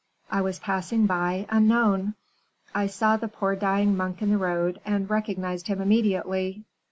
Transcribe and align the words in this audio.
I 0.31 0.41
was 0.41 0.57
passing 0.57 1.05
by, 1.05 1.45
unknown; 1.51 2.15
I 2.73 2.87
saw 2.87 3.17
the 3.17 3.27
poor 3.27 3.55
dying 3.55 3.95
monk 3.95 4.23
in 4.23 4.31
the 4.31 4.37
road, 4.39 4.81
and 4.83 5.07
recognized 5.07 5.67
him 5.67 5.79
immediately. 5.79 6.63